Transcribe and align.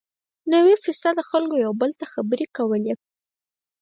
نوي 0.53 0.75
فیصده 0.83 1.21
خلکو 1.29 1.55
یو 1.57 1.69
او 1.71 1.75
بل 1.81 1.91
ته 1.99 2.05
خبرې 2.13 2.45
کولې. 2.57 2.93